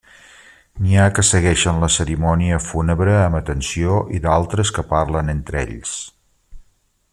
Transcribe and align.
N'hi 0.85 0.95
ha 1.01 1.09
que 1.17 1.25
segueixen 1.27 1.81
la 1.83 1.89
cerimònia 1.95 2.57
fúnebre 2.69 3.13
amb 3.27 3.39
atenció 3.41 4.01
i 4.21 4.25
d'altres 4.27 4.75
que 4.79 4.87
parlen 4.95 5.33
entre 5.37 5.63
ells. 5.67 5.97